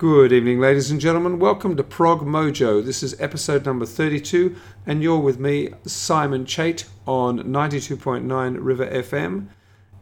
Good 0.00 0.32
evening, 0.32 0.60
ladies 0.60 0.90
and 0.90 0.98
gentlemen. 0.98 1.38
Welcome 1.38 1.76
to 1.76 1.84
Prog 1.84 2.20
Mojo. 2.20 2.82
This 2.82 3.02
is 3.02 3.20
episode 3.20 3.66
number 3.66 3.84
32, 3.84 4.56
and 4.86 5.02
you're 5.02 5.18
with 5.18 5.38
me, 5.38 5.74
Simon 5.84 6.46
Chate, 6.46 6.86
on 7.06 7.40
92.9 7.40 8.56
River 8.58 8.86
FM. 8.86 9.48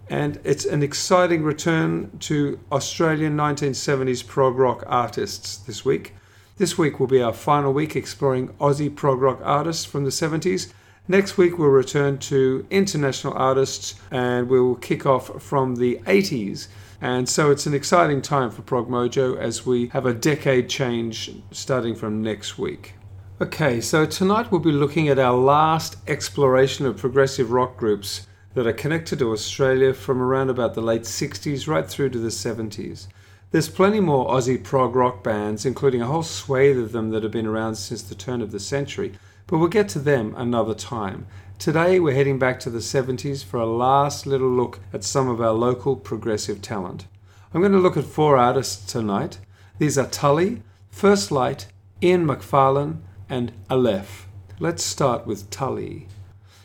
And 0.08 0.38
it's 0.44 0.64
an 0.64 0.84
exciting 0.84 1.42
return 1.42 2.16
to 2.20 2.60
Australian 2.70 3.36
1970s 3.36 4.24
prog 4.24 4.56
rock 4.56 4.84
artists 4.86 5.56
this 5.56 5.84
week. 5.84 6.14
This 6.58 6.78
week 6.78 7.00
will 7.00 7.08
be 7.08 7.20
our 7.20 7.32
final 7.32 7.72
week 7.72 7.96
exploring 7.96 8.50
Aussie 8.60 8.94
prog 8.94 9.20
rock 9.20 9.40
artists 9.42 9.84
from 9.84 10.04
the 10.04 10.10
70s. 10.10 10.72
Next 11.08 11.36
week, 11.36 11.58
we'll 11.58 11.70
return 11.70 12.18
to 12.18 12.64
international 12.70 13.32
artists 13.32 13.96
and 14.12 14.48
we'll 14.48 14.76
kick 14.76 15.06
off 15.06 15.42
from 15.42 15.74
the 15.74 15.96
80s 16.06 16.68
and 17.00 17.28
so 17.28 17.50
it's 17.50 17.66
an 17.66 17.74
exciting 17.74 18.20
time 18.20 18.50
for 18.50 18.62
Prog 18.62 18.88
Mojo 18.88 19.38
as 19.38 19.64
we 19.64 19.88
have 19.88 20.06
a 20.06 20.14
decade 20.14 20.68
change 20.68 21.30
starting 21.52 21.94
from 21.94 22.22
next 22.22 22.58
week. 22.58 22.94
Okay, 23.40 23.80
so 23.80 24.04
tonight 24.04 24.50
we'll 24.50 24.60
be 24.60 24.72
looking 24.72 25.08
at 25.08 25.18
our 25.18 25.36
last 25.36 25.96
exploration 26.08 26.86
of 26.86 26.96
progressive 26.96 27.52
rock 27.52 27.76
groups 27.76 28.26
that 28.54 28.66
are 28.66 28.72
connected 28.72 29.20
to 29.20 29.30
Australia 29.30 29.94
from 29.94 30.20
around 30.20 30.50
about 30.50 30.74
the 30.74 30.80
late 30.80 31.02
60s 31.02 31.68
right 31.68 31.88
through 31.88 32.10
to 32.10 32.18
the 32.18 32.28
70s. 32.28 33.06
There's 33.52 33.68
plenty 33.68 34.00
more 34.00 34.28
Aussie 34.28 34.62
prog 34.62 34.96
rock 34.96 35.22
bands, 35.22 35.64
including 35.64 36.02
a 36.02 36.06
whole 36.06 36.24
swathe 36.24 36.78
of 36.78 36.90
them 36.90 37.10
that 37.10 37.22
have 37.22 37.30
been 37.30 37.46
around 37.46 37.76
since 37.76 38.02
the 38.02 38.16
turn 38.16 38.42
of 38.42 38.50
the 38.50 38.58
century, 38.58 39.12
but 39.46 39.58
we'll 39.58 39.68
get 39.68 39.88
to 39.90 40.00
them 40.00 40.34
another 40.36 40.74
time. 40.74 41.26
Today 41.58 41.98
we're 41.98 42.14
heading 42.14 42.38
back 42.38 42.60
to 42.60 42.70
the 42.70 42.78
70s 42.78 43.44
for 43.44 43.58
a 43.58 43.66
last 43.66 44.26
little 44.26 44.48
look 44.48 44.78
at 44.92 45.02
some 45.02 45.28
of 45.28 45.40
our 45.40 45.50
local 45.50 45.96
progressive 45.96 46.62
talent. 46.62 47.08
I'm 47.52 47.60
going 47.60 47.72
to 47.72 47.78
look 47.78 47.96
at 47.96 48.04
four 48.04 48.36
artists 48.36 48.90
tonight. 48.90 49.40
These 49.78 49.98
are 49.98 50.06
Tully, 50.06 50.62
First 50.88 51.32
Light, 51.32 51.66
Ian 52.00 52.28
McFarlane, 52.28 52.98
and 53.28 53.50
Aleph. 53.68 54.28
Let's 54.60 54.84
start 54.84 55.26
with 55.26 55.50
Tully. 55.50 56.06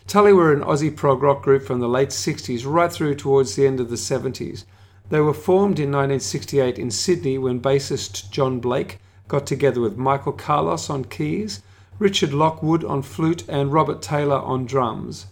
Tully 0.06 0.32
were 0.32 0.54
an 0.54 0.62
Aussie 0.62 0.96
prog 0.96 1.24
rock 1.24 1.42
group 1.42 1.64
from 1.64 1.80
the 1.80 1.90
late 1.90 2.10
60s 2.10 2.62
right 2.64 2.94
through 2.94 3.16
towards 3.16 3.56
the 3.56 3.66
end 3.66 3.80
of 3.80 3.90
the 3.90 3.96
70s. 3.96 4.64
They 5.10 5.22
were 5.22 5.34
formed 5.34 5.80
in 5.80 5.90
1968 5.90 6.78
in 6.78 6.92
Sydney 6.92 7.40
when 7.40 7.60
bassist 7.60 8.30
John 8.30 8.60
Blake 8.60 9.00
got 9.28 9.48
together 9.48 9.82
with 9.82 9.98
Michael 9.98 10.34
Carlos 10.34 10.88
on 10.92 11.06
keys 11.06 11.64
Richard 12.04 12.34
Lockwood 12.34 12.84
on 12.84 13.02
flute, 13.02 13.46
and 13.48 13.72
Robert 13.72 14.02
Taylor 14.02 14.36
on 14.36 14.66
drums. 14.66 15.28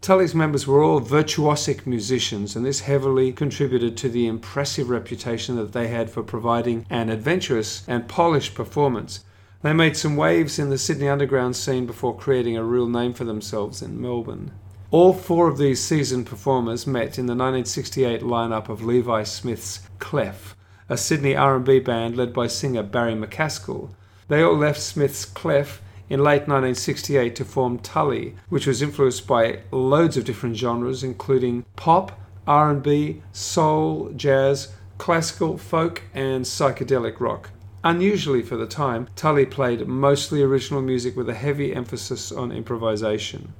Tully's 0.00 0.34
members 0.34 0.66
were 0.66 0.82
all 0.82 1.00
virtuosic 1.00 1.86
musicians, 1.86 2.56
and 2.56 2.66
this 2.66 2.80
heavily 2.80 3.30
contributed 3.30 3.96
to 3.96 4.08
the 4.08 4.26
impressive 4.26 4.90
reputation 4.90 5.54
that 5.54 5.72
they 5.72 5.86
had 5.86 6.10
for 6.10 6.24
providing 6.24 6.84
an 6.90 7.08
adventurous 7.08 7.84
and 7.86 8.08
polished 8.08 8.56
performance. 8.56 9.20
They 9.62 9.72
made 9.72 9.96
some 9.96 10.16
waves 10.16 10.58
in 10.58 10.70
the 10.70 10.76
Sydney 10.76 11.08
underground 11.08 11.54
scene 11.54 11.86
before 11.86 12.16
creating 12.18 12.56
a 12.56 12.64
real 12.64 12.88
name 12.88 13.12
for 13.12 13.22
themselves 13.22 13.80
in 13.80 14.02
Melbourne. 14.02 14.50
All 14.90 15.12
four 15.12 15.46
of 15.46 15.56
these 15.56 15.80
seasoned 15.80 16.26
performers 16.26 16.84
met 16.84 17.16
in 17.16 17.26
the 17.26 17.36
1968 17.36 18.22
lineup 18.22 18.68
of 18.68 18.82
Levi 18.82 19.22
Smith's 19.22 19.88
Clef, 20.00 20.56
a 20.88 20.96
Sydney 20.96 21.36
R&B 21.36 21.78
band 21.78 22.16
led 22.16 22.32
by 22.32 22.48
singer 22.48 22.82
Barry 22.82 23.14
McAskill. 23.14 23.90
They 24.26 24.42
all 24.42 24.56
left 24.56 24.80
Smith's 24.80 25.24
Clef 25.24 25.80
in 26.10 26.20
late 26.20 26.48
1968 26.48 27.36
to 27.36 27.44
form 27.44 27.78
Tully, 27.78 28.34
which 28.48 28.66
was 28.66 28.82
influenced 28.82 29.26
by 29.26 29.60
loads 29.70 30.16
of 30.16 30.24
different 30.24 30.56
genres, 30.56 31.04
including 31.04 31.64
pop, 31.76 32.18
R&B, 32.46 33.22
soul, 33.32 34.10
jazz, 34.16 34.72
classical, 34.96 35.58
folk, 35.58 36.02
and 36.14 36.44
psychedelic 36.44 37.20
rock. 37.20 37.50
Unusually 37.84 38.42
for 38.42 38.56
the 38.56 38.66
time, 38.66 39.08
Tully 39.14 39.46
played 39.46 39.86
mostly 39.86 40.42
original 40.42 40.82
music 40.82 41.16
with 41.16 41.28
a 41.28 41.34
heavy 41.34 41.74
emphasis 41.74 42.32
on 42.32 42.50
improvisation. 42.50 43.52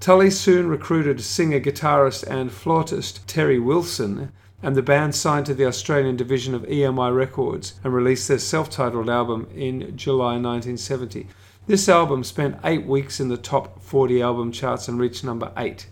Tully 0.00 0.30
soon 0.30 0.68
recruited 0.68 1.20
singer, 1.20 1.60
guitarist, 1.60 2.26
and 2.26 2.50
flautist 2.50 3.26
Terry 3.26 3.58
Wilson, 3.58 4.32
and 4.62 4.76
the 4.76 4.82
band 4.82 5.14
signed 5.14 5.46
to 5.46 5.54
the 5.54 5.66
Australian 5.66 6.16
division 6.16 6.54
of 6.54 6.62
EMI 6.62 7.14
Records 7.14 7.74
and 7.82 7.94
released 7.94 8.28
their 8.28 8.38
self 8.38 8.68
titled 8.68 9.08
album 9.08 9.48
in 9.54 9.96
July 9.96 10.32
1970. 10.38 11.26
This 11.70 11.88
album 11.88 12.24
spent 12.24 12.58
eight 12.64 12.84
weeks 12.84 13.20
in 13.20 13.28
the 13.28 13.36
top 13.36 13.80
40 13.80 14.20
album 14.20 14.50
charts 14.50 14.88
and 14.88 14.98
reached 14.98 15.22
number 15.22 15.52
eight. 15.56 15.86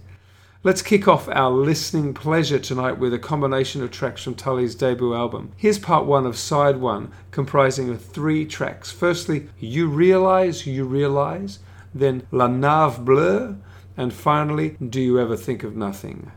Let's 0.64 0.82
kick 0.82 1.06
off 1.06 1.28
our 1.28 1.52
listening 1.52 2.14
pleasure 2.14 2.58
tonight 2.58 2.98
with 2.98 3.14
a 3.14 3.18
combination 3.20 3.84
of 3.84 3.92
tracks 3.92 4.24
from 4.24 4.34
Tully's 4.34 4.74
debut 4.74 5.14
album. 5.14 5.52
Here's 5.56 5.78
part 5.78 6.04
one 6.04 6.26
of 6.26 6.36
side 6.36 6.78
one, 6.78 7.12
comprising 7.30 7.90
of 7.90 8.04
three 8.04 8.44
tracks. 8.44 8.90
Firstly, 8.90 9.50
You 9.60 9.86
Realize, 9.86 10.66
You 10.66 10.84
Realize, 10.84 11.60
then 11.94 12.26
La 12.32 12.48
Nave 12.48 13.04
Bleue, 13.04 13.60
and 13.96 14.12
finally, 14.12 14.70
Do 14.84 15.00
You 15.00 15.20
Ever 15.20 15.36
Think 15.36 15.62
of 15.62 15.76
Nothing? 15.76 16.32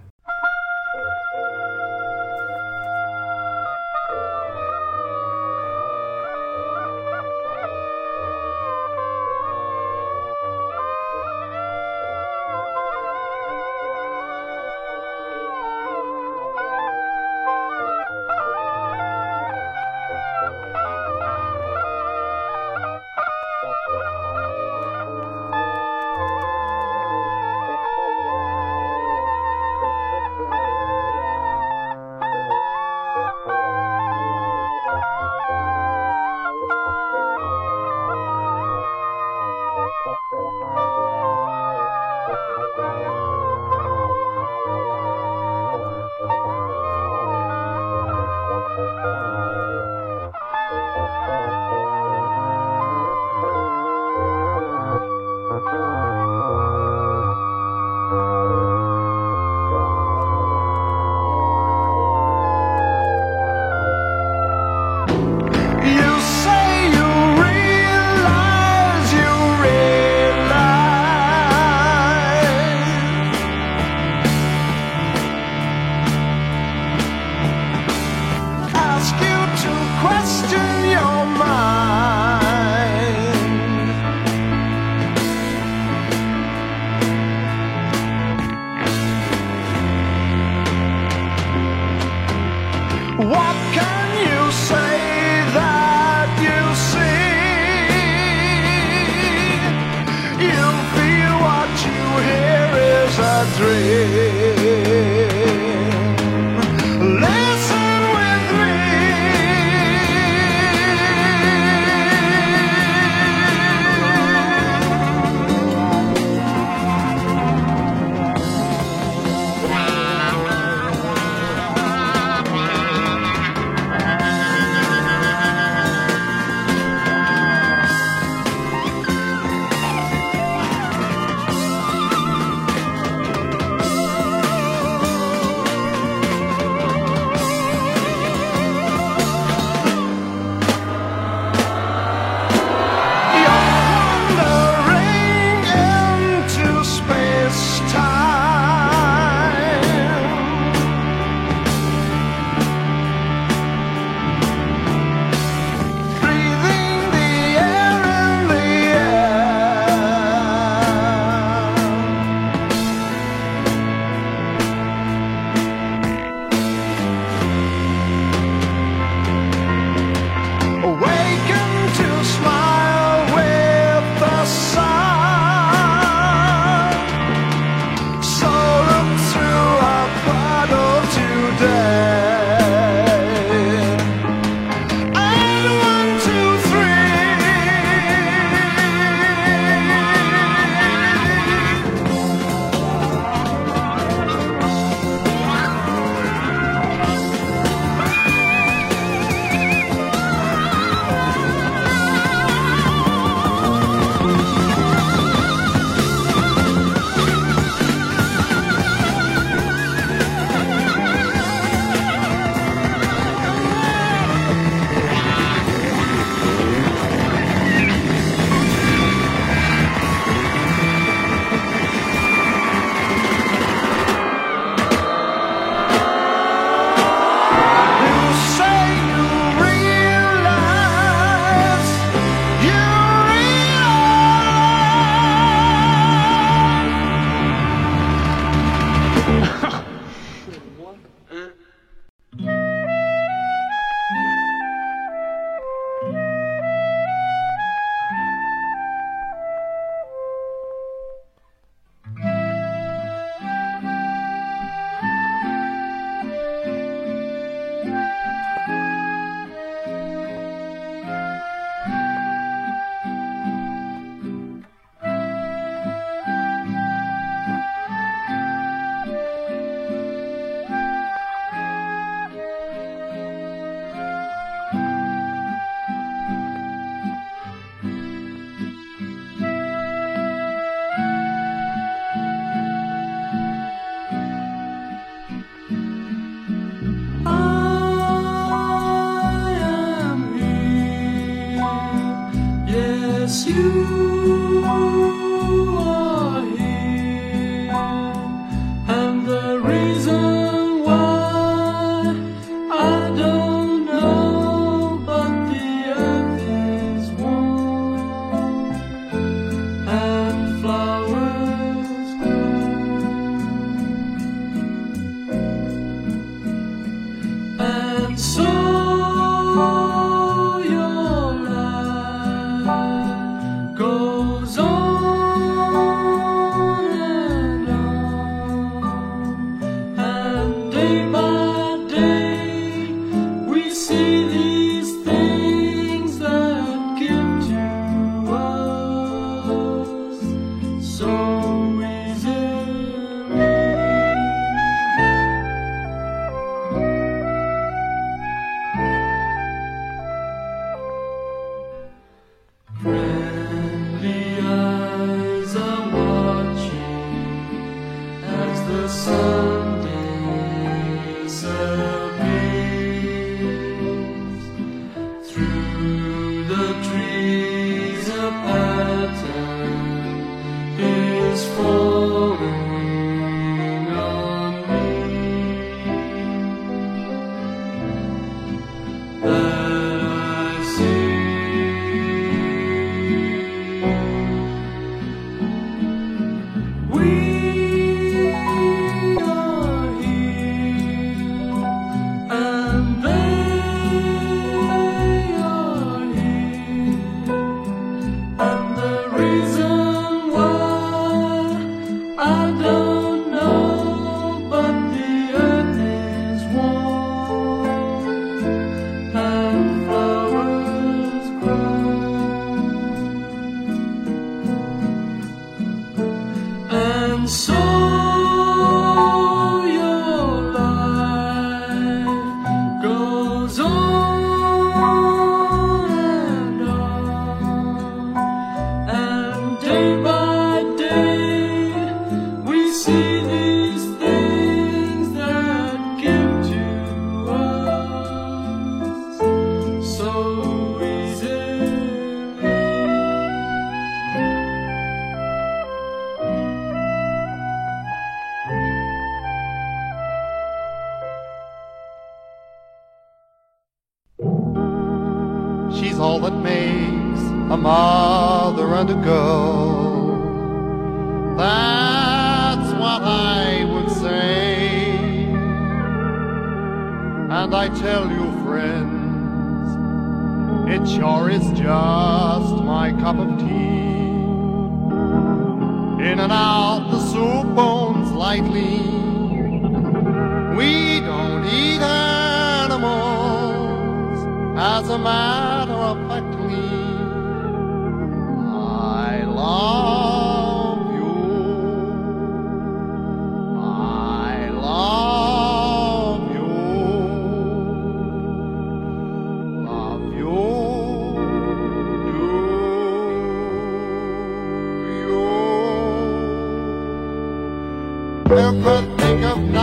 you. 293.31 294.31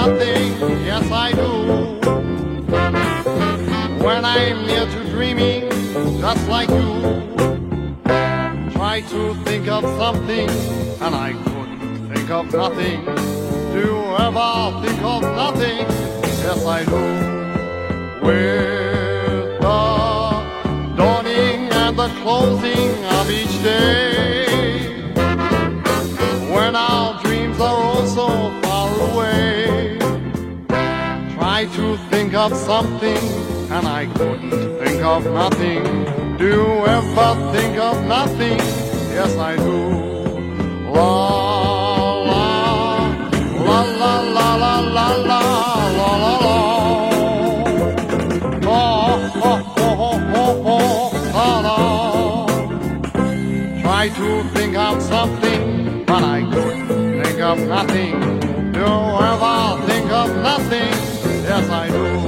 something, 0.09 0.85
yes 0.87 1.11
I 1.11 1.33
do. 1.33 1.51
When 4.05 4.25
I'm 4.25 4.67
near 4.67 4.87
to 4.87 5.01
dreaming, 5.11 5.69
just 6.21 6.49
like 6.49 6.71
you, 6.71 6.95
try 8.73 9.03
to 9.13 9.35
think 9.45 9.69
of 9.69 9.85
something, 10.03 10.49
and 11.05 11.15
I 11.15 11.33
couldn't 11.45 12.15
think 12.15 12.31
of 12.31 12.53
nothing. 12.53 13.05
Do 13.73 13.81
you 13.91 14.01
ever 14.27 14.51
think 14.83 15.03
of 15.03 15.23
nothing? 15.43 15.79
Yes 16.45 16.65
I 16.65 16.85
do. 16.93 17.03
With 18.27 19.61
the 19.61 19.81
dawning 20.97 21.61
and 21.83 21.99
the 21.99 22.09
closing 22.23 23.05
of 23.19 23.31
each 23.31 23.57
day, 23.63 24.47
when 26.55 26.75
our 26.77 27.23
dreams 27.23 27.61
are 27.61 27.83
also. 27.93 28.68
Try 31.59 31.67
to 31.75 31.97
think 32.09 32.35
of 32.35 32.57
something, 32.57 33.19
and 33.73 33.85
I 33.89 34.07
couldn't 34.15 34.79
think 34.79 35.03
of 35.03 35.25
nothing. 35.25 35.83
Do 36.37 36.47
you 36.47 36.87
ever 36.87 37.53
think 37.53 37.77
of 37.79 38.01
nothing? 38.07 38.59
Yes, 39.11 39.37
I 39.37 39.57
do. 39.57 39.79
La 40.95 42.13
la 42.29 42.47
la 43.67 43.81
la 44.03 44.15
la 44.35 44.55
la 44.55 44.77
la 44.87 45.09
la 45.27 45.41
la 45.99 46.11
la 46.23 46.35
la. 46.45 46.59
Oh, 48.63 49.19
oh, 49.43 49.61
oh, 49.79 50.33
oh, 50.37 50.63
oh, 50.65 51.11
la 51.35 51.49
la. 51.67 51.79
Try 53.83 54.05
to 54.11 54.29
think 54.55 54.77
of 54.77 55.03
something, 55.03 56.05
but 56.05 56.23
I 56.23 56.49
couldn't 56.53 57.25
think 57.25 57.41
of 57.41 57.59
nothing. 57.67 58.15
Do 58.71 58.79
you 58.79 58.95
ever 59.33 59.87
think 59.89 60.09
of 60.13 60.37
nothing? 60.37 60.98
as 61.59 61.71
I 61.71 61.89
know. 61.89 62.28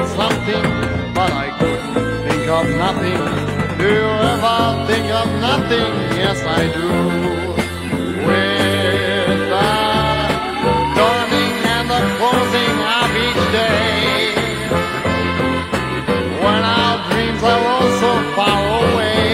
of 0.00 0.08
something, 0.08 0.62
but 1.14 1.30
I 1.30 1.48
couldn't 1.58 1.94
think 2.26 2.48
of 2.48 2.66
nothing. 2.84 3.20
Do 3.78 3.86
you 3.98 4.08
ever 4.32 4.60
think 4.88 5.06
of 5.20 5.28
nothing? 5.48 5.92
Yes, 6.22 6.38
I 6.60 6.62
do. 6.76 6.88
With 8.26 9.40
the 9.52 9.70
dawning 10.96 11.54
and 11.74 11.86
the 11.94 12.00
closing 12.18 12.76
of 12.98 13.10
each 13.26 13.42
day, 13.60 14.32
when 16.44 16.62
our 16.78 16.96
dreams 17.10 17.42
are 17.52 17.62
all 17.72 17.88
so 18.04 18.12
far 18.36 18.60
away, 18.84 19.28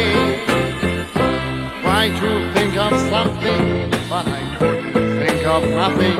try 1.82 2.04
to 2.20 2.30
think 2.54 2.74
of 2.86 2.92
something, 3.12 3.64
but 4.10 4.26
I 4.26 4.42
couldn't 4.58 4.92
think 5.20 5.46
of 5.46 5.62
nothing. 5.82 6.18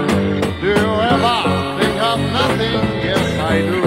Do 0.61 0.69
you 0.81 0.93
ever 1.13 1.39
think 1.79 1.97
of 2.11 2.19
nothing? 2.39 2.81
Yes, 3.09 3.27
I 3.41 3.59
do. 3.71 3.86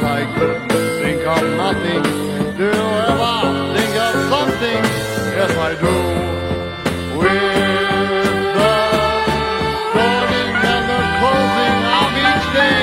But 0.00 0.06
I 0.06 0.24
couldn't 0.38 0.68
think 1.02 1.26
of 1.26 1.42
nothing. 1.56 2.02
Do 2.56 2.64
you 2.64 2.88
ever 3.10 3.34
think 3.74 3.94
of 4.06 4.14
something? 4.30 4.82
Yes, 5.34 5.52
I 5.58 5.74
do. 5.82 5.94
With 7.18 7.26
the 8.54 8.70
and 10.72 10.86
the 10.92 11.00
closing 11.18 11.78
of 11.98 12.10
each 12.26 12.46
day. 12.54 12.82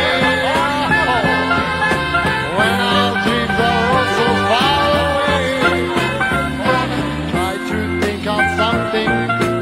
When 2.58 2.80
so 4.18 4.28
far 4.52 4.84
away. 5.06 5.46
Try 7.32 7.54
to 7.70 7.80
think 8.04 8.24
of 8.28 8.44
something, 8.60 9.12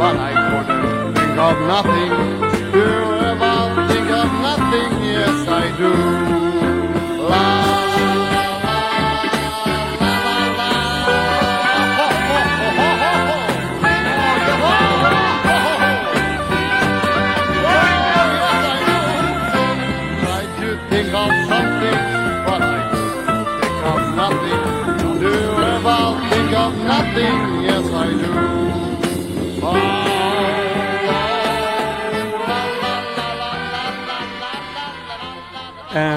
but 0.02 0.16
I 0.18 0.34
couldn't 0.50 1.14
think 1.18 1.38
of 1.50 1.56
nothing. 1.74 2.12
Do 2.74 2.80
you 2.80 3.06
ever 3.30 3.56
think 3.90 4.10
of 4.10 4.30
nothing? 4.42 4.90
Yes, 5.04 5.38
I 5.48 5.78
do. 5.78 6.23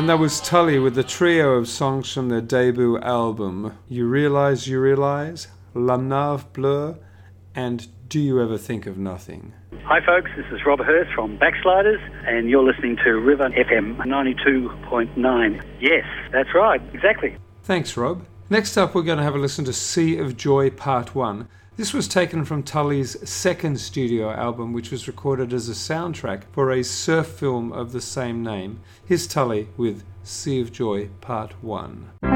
And 0.07 0.11
that 0.13 0.21
was 0.21 0.41
Tully 0.41 0.79
with 0.79 0.95
the 0.95 1.03
trio 1.03 1.55
of 1.55 1.67
songs 1.67 2.13
from 2.13 2.29
their 2.29 2.41
debut 2.41 2.97
album 3.01 3.77
You 3.89 4.07
Realize 4.07 4.69
You 4.69 4.81
Realize, 4.81 5.49
La 5.75 5.97
Nave 5.97 6.53
Bleue, 6.53 6.97
and 7.57 7.89
Do 8.09 8.21
You 8.21 8.41
Ever 8.41 8.57
Think 8.57 8.87
of 8.87 8.97
Nothing? 8.97 9.53
Hi, 9.83 9.99
folks. 10.07 10.31
This 10.37 10.47
is 10.53 10.65
Rob 10.65 10.79
Hurst 10.79 11.11
from 11.13 11.37
Backsliders, 11.39 11.99
and 12.25 12.49
you're 12.49 12.63
listening 12.63 12.97
to 13.03 13.15
River 13.15 13.49
FM 13.49 13.97
92.9. 13.97 15.65
Yes, 15.81 16.05
that's 16.31 16.55
right. 16.55 16.81
Exactly. 16.95 17.37
Thanks, 17.65 17.97
Rob. 17.97 18.25
Next 18.49 18.77
up, 18.77 18.95
we're 18.95 19.03
going 19.03 19.19
to 19.19 19.25
have 19.25 19.35
a 19.35 19.39
listen 19.39 19.65
to 19.65 19.73
Sea 19.73 20.19
of 20.19 20.37
Joy 20.37 20.71
Part 20.71 21.17
1. 21.17 21.49
This 21.77 21.93
was 21.93 22.09
taken 22.09 22.47
from 22.47 22.63
Tully's 22.63 23.29
second 23.29 23.79
studio 23.79 24.31
album, 24.31 24.73
which 24.73 24.91
was 24.91 25.07
recorded 25.07 25.53
as 25.53 25.69
a 25.69 25.73
soundtrack 25.73 26.45
for 26.51 26.71
a 26.71 26.83
surf 26.83 27.27
film 27.27 27.71
of 27.71 27.93
the 27.93 28.01
same 28.01 28.43
name. 28.43 28.81
Here's 29.05 29.27
Tully 29.27 29.69
with 29.77 30.03
Sea 30.23 30.63
of 30.63 30.73
Joy 30.73 31.11
Part 31.21 31.53
1. 31.63 32.36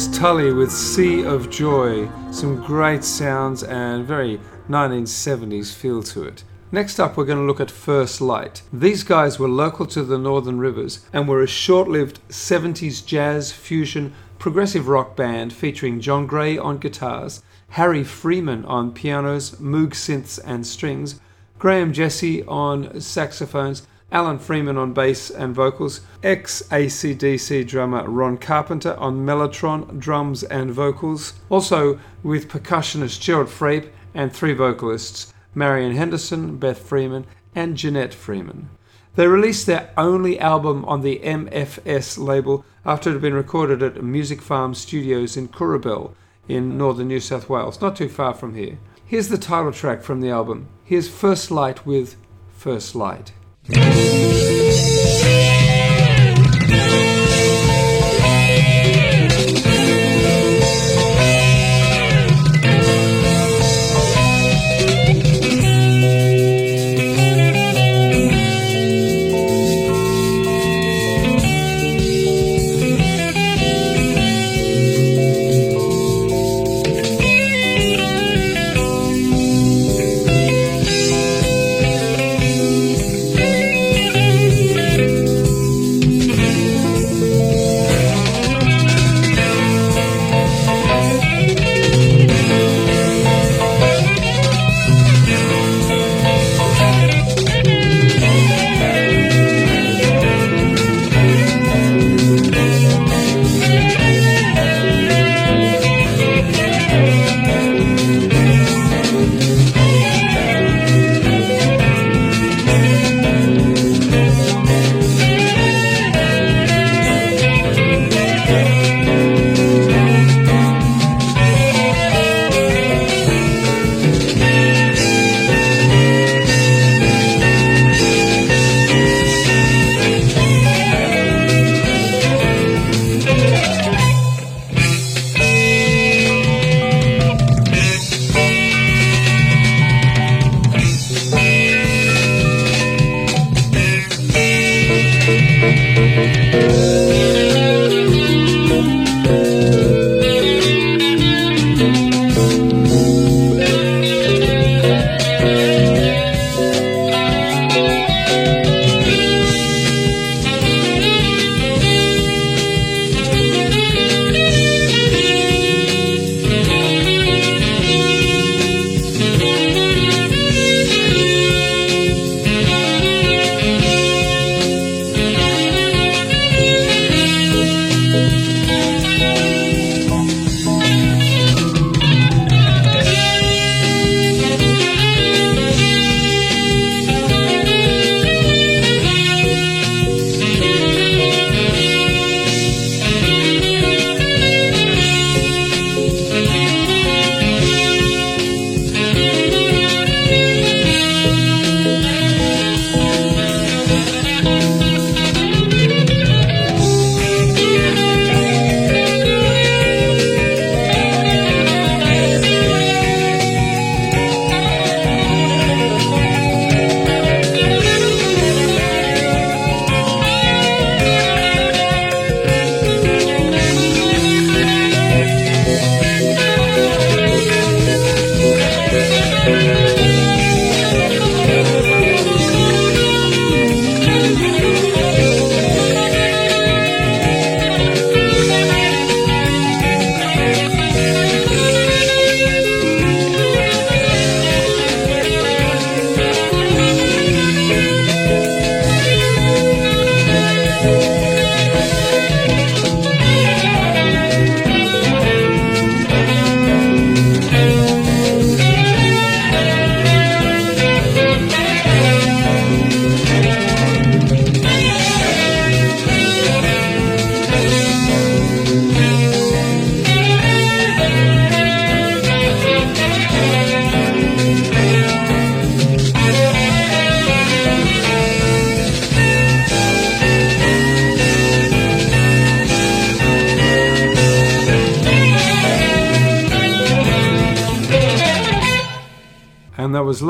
Was 0.00 0.18
Tully 0.18 0.50
with 0.50 0.72
Sea 0.72 1.26
of 1.26 1.50
Joy. 1.50 2.08
Some 2.30 2.64
great 2.64 3.04
sounds 3.04 3.62
and 3.62 4.06
very 4.06 4.40
1970s 4.70 5.74
feel 5.74 6.02
to 6.04 6.22
it. 6.24 6.42
Next 6.72 6.98
up, 6.98 7.18
we're 7.18 7.26
going 7.26 7.36
to 7.36 7.44
look 7.44 7.60
at 7.60 7.70
First 7.70 8.22
Light. 8.22 8.62
These 8.72 9.02
guys 9.02 9.38
were 9.38 9.46
local 9.46 9.84
to 9.88 10.02
the 10.02 10.16
Northern 10.16 10.58
Rivers 10.58 11.04
and 11.12 11.28
were 11.28 11.42
a 11.42 11.46
short 11.46 11.86
lived 11.86 12.26
70s 12.30 13.04
jazz, 13.04 13.52
fusion, 13.52 14.14
progressive 14.38 14.88
rock 14.88 15.16
band 15.16 15.52
featuring 15.52 16.00
John 16.00 16.26
Gray 16.26 16.56
on 16.56 16.78
guitars, 16.78 17.42
Harry 17.70 18.02
Freeman 18.02 18.64
on 18.64 18.94
pianos, 18.94 19.50
Moog 19.56 19.90
synths 19.90 20.40
and 20.46 20.66
strings, 20.66 21.20
Graham 21.58 21.92
Jesse 21.92 22.42
on 22.44 23.02
saxophones, 23.02 23.86
Alan 24.12 24.38
Freeman 24.38 24.76
on 24.76 24.92
bass 24.92 25.30
and 25.30 25.54
vocals, 25.54 26.00
ex 26.22 26.62
ACDC 26.70 27.66
drummer 27.66 28.08
Ron 28.08 28.38
Carpenter 28.38 28.94
on 28.96 29.24
mellotron, 29.24 29.98
drums 30.00 30.42
and 30.42 30.72
vocals, 30.72 31.34
also 31.48 32.00
with 32.22 32.48
percussionist 32.48 33.20
Gerald 33.20 33.48
Frape 33.48 33.90
and 34.12 34.32
three 34.32 34.52
vocalists 34.52 35.32
Marion 35.54 35.94
Henderson, 35.94 36.56
Beth 36.56 36.80
Freeman, 36.80 37.26
and 37.54 37.76
Jeanette 37.76 38.14
Freeman. 38.14 38.70
They 39.14 39.26
released 39.26 39.66
their 39.66 39.90
only 39.96 40.38
album 40.38 40.84
on 40.86 41.02
the 41.02 41.20
MFS 41.22 42.18
label 42.18 42.64
after 42.84 43.10
it 43.10 43.14
had 43.14 43.22
been 43.22 43.34
recorded 43.34 43.82
at 43.82 44.02
Music 44.02 44.40
Farm 44.40 44.74
Studios 44.74 45.36
in 45.36 45.48
Coorabell 45.48 46.14
in 46.48 46.76
northern 46.78 47.08
New 47.08 47.20
South 47.20 47.48
Wales, 47.48 47.80
not 47.80 47.96
too 47.96 48.08
far 48.08 48.34
from 48.34 48.54
here. 48.54 48.78
Here's 49.04 49.28
the 49.28 49.38
title 49.38 49.72
track 49.72 50.02
from 50.02 50.20
the 50.20 50.30
album. 50.30 50.68
Here's 50.84 51.08
First 51.08 51.50
Light 51.50 51.84
with 51.84 52.16
First 52.56 52.94
Light. 52.94 53.32
That 53.72 53.86
was 53.86 55.49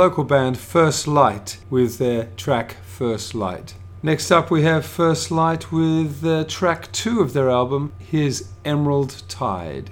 local 0.00 0.24
band 0.24 0.56
First 0.56 1.06
Light 1.06 1.58
with 1.68 1.98
their 1.98 2.30
track 2.38 2.76
First 2.86 3.34
Light. 3.34 3.74
Next 4.02 4.30
up, 4.30 4.50
we 4.50 4.62
have 4.62 4.86
First 4.86 5.30
Light 5.30 5.70
with 5.70 6.24
uh, 6.24 6.44
track 6.44 6.90
two 6.90 7.20
of 7.20 7.34
their 7.34 7.50
album. 7.50 7.92
Here's 7.98 8.48
Emerald 8.64 9.22
Tide. 9.28 9.90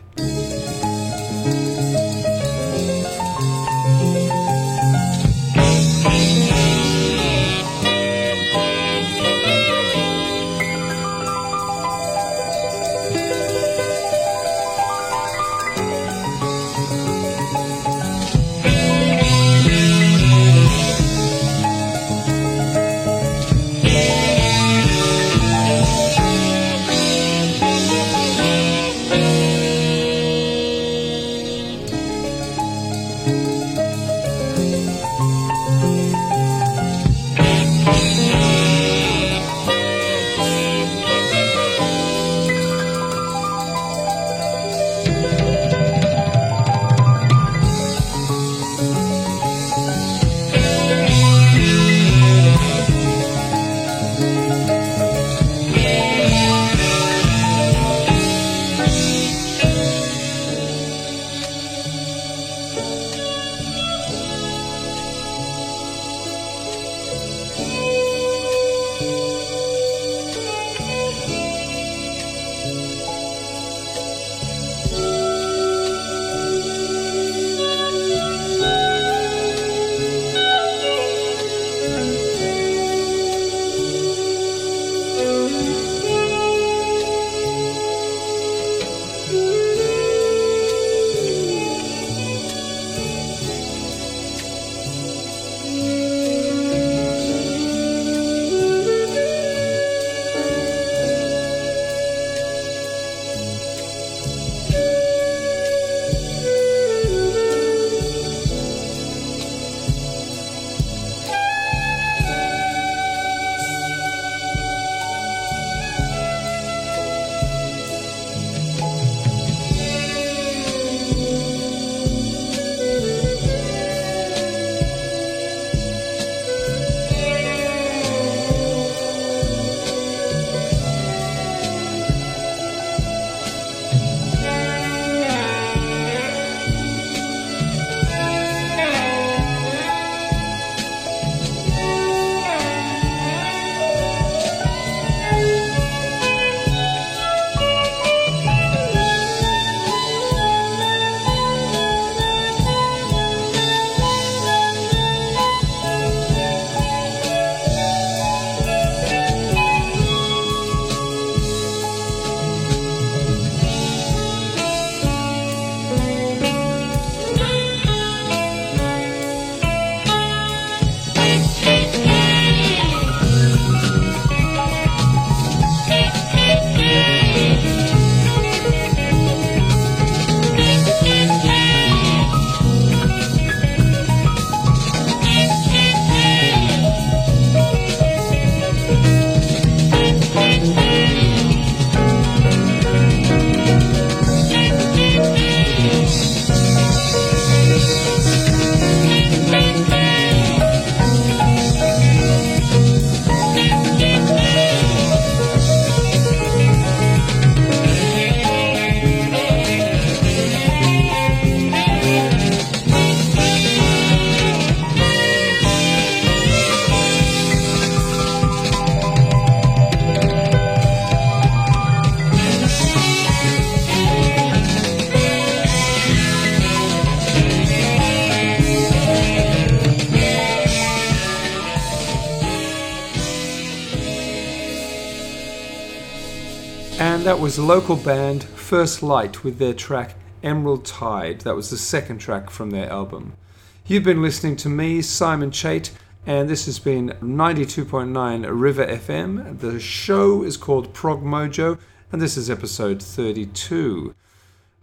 Was 237.48 237.58
local 237.58 237.96
band 237.96 238.44
First 238.44 239.02
Light 239.02 239.42
with 239.42 239.56
their 239.56 239.72
track 239.72 240.16
Emerald 240.42 240.84
Tide. 240.84 241.40
That 241.40 241.56
was 241.56 241.70
the 241.70 241.78
second 241.78 242.18
track 242.18 242.50
from 242.50 242.72
their 242.72 242.92
album. 242.92 243.38
You've 243.87 244.02
been 244.02 244.20
listening 244.20 244.56
to 244.56 244.68
me, 244.68 245.00
Simon 245.00 245.50
Chate, 245.50 245.90
and 246.26 246.46
this 246.46 246.66
has 246.66 246.78
been 246.78 247.16
92.9 247.22 248.46
River 248.50 248.84
FM. 248.84 249.61
The 249.61 249.80
show 249.80 250.42
is 250.42 250.58
called 250.58 250.92
Prog 250.92 251.22
Mojo, 251.22 251.78
and 252.12 252.20
this 252.20 252.37
is 252.37 252.50
episode 252.50 253.02
32. 253.02 254.14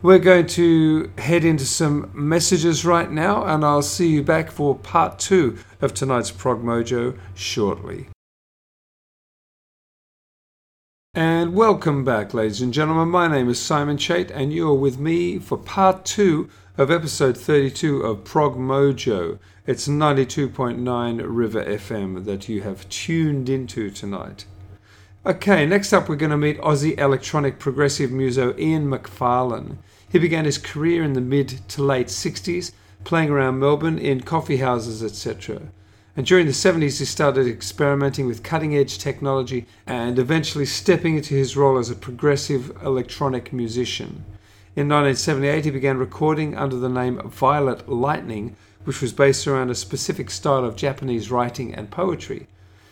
We're 0.01 0.17
going 0.17 0.47
to 0.47 1.11
head 1.19 1.45
into 1.45 1.65
some 1.65 2.09
messages 2.15 2.83
right 2.83 3.11
now, 3.11 3.45
and 3.45 3.63
I'll 3.63 3.83
see 3.83 4.07
you 4.07 4.23
back 4.23 4.49
for 4.49 4.73
part 4.73 5.19
two 5.19 5.59
of 5.81 5.93
tonight's 5.93 6.31
Prog 6.31 6.63
Mojo 6.63 7.15
shortly. 7.35 8.07
And 11.17 11.53
welcome 11.53 12.03
back, 12.03 12.33
ladies 12.33 12.59
and 12.59 12.73
gentlemen. 12.73 13.07
My 13.07 13.29
name 13.29 13.47
is 13.47 13.57
Simon 13.57 13.97
Chate, 13.97 14.31
and 14.31 14.51
you 14.51 14.67
are 14.67 14.75
with 14.75 14.99
me 14.99 15.39
for 15.39 15.57
part 15.57 16.03
two 16.03 16.49
of 16.77 16.91
episode 16.91 17.37
32 17.37 18.01
of 18.01 18.25
Prog 18.25 18.57
Mojo. 18.57 19.39
It's 19.65 19.87
92.9 19.87 21.21
River 21.25 21.63
FM 21.63 22.25
that 22.25 22.49
you 22.49 22.63
have 22.63 22.89
tuned 22.89 23.47
into 23.47 23.89
tonight. 23.89 24.43
Okay, 25.25 25.65
next 25.65 25.93
up, 25.93 26.09
we're 26.09 26.17
going 26.17 26.31
to 26.31 26.37
meet 26.37 26.59
Aussie 26.59 26.99
electronic 26.99 27.59
progressive 27.59 28.11
muso 28.11 28.53
Ian 28.57 28.85
McFarlane. 28.85 29.77
He 30.09 30.19
began 30.19 30.43
his 30.43 30.57
career 30.57 31.01
in 31.01 31.13
the 31.13 31.21
mid 31.21 31.61
to 31.69 31.81
late 31.81 32.07
60s, 32.07 32.73
playing 33.05 33.29
around 33.29 33.59
Melbourne 33.59 33.99
in 33.99 34.19
coffee 34.19 34.57
houses, 34.57 35.01
etc. 35.01 35.61
And 36.17 36.25
during 36.25 36.45
the 36.45 36.53
70s, 36.53 36.99
he 36.99 37.05
started 37.05 37.45
experimenting 37.45 38.25
with 38.25 38.41
cutting 38.41 38.75
edge 38.75 38.97
technology 38.97 39.65
and 39.85 40.17
eventually 40.17 40.65
stepping 40.65 41.17
into 41.17 41.33
his 41.33 41.57
role 41.57 41.77
as 41.77 41.89
a 41.89 41.95
progressive 41.95 42.71
electronic 42.81 43.51
musician. 43.51 44.23
In 44.77 44.87
1978, 44.87 45.65
he 45.65 45.71
began 45.71 45.97
recording 45.97 46.55
under 46.55 46.77
the 46.77 46.89
name 46.89 47.19
Violet 47.29 47.89
Lightning, 47.89 48.55
which 48.85 49.01
was 49.01 49.11
based 49.11 49.45
around 49.45 49.69
a 49.69 49.75
specific 49.75 50.29
style 50.29 50.63
of 50.63 50.77
Japanese 50.77 51.29
writing 51.29 51.75
and 51.75 51.91
poetry. 51.91 52.47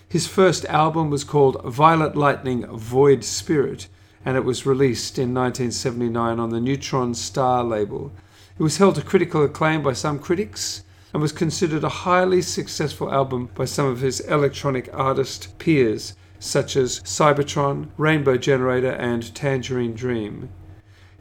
His 0.10 0.28
first 0.28 0.66
album 0.66 1.10
was 1.10 1.24
called 1.24 1.64
Violet 1.64 2.18
Lightning 2.18 2.66
Void 2.68 3.24
Spirit, 3.24 3.88
and 4.26 4.36
it 4.36 4.44
was 4.44 4.66
released 4.66 5.18
in 5.18 5.34
1979 5.34 6.40
on 6.40 6.50
the 6.50 6.60
Neutron 6.60 7.14
Star 7.14 7.64
label. 7.64 8.12
It 8.60 8.64
was 8.64 8.78
held 8.78 8.96
to 8.96 9.02
critical 9.02 9.44
acclaim 9.44 9.82
by 9.82 9.94
some 9.94 10.20
critics 10.20 10.84
and 11.14 11.22
was 11.22 11.32
considered 11.32 11.84
a 11.84 11.90
highly 11.90 12.42
successful 12.42 13.14
album 13.14 13.50
by 13.56 13.66
some 13.66 13.86
of 13.86 14.02
his 14.02 14.20
electronic 14.22 14.90
artist 14.94 15.58
peers, 15.60 16.16
such 16.40 16.76
as 16.76 17.00
Cybotron, 17.02 17.90
Rainbow 17.98 18.36
Generator, 18.36 18.92
and 18.92 19.34
Tangerine 19.36 19.94
Dream. 19.94 20.50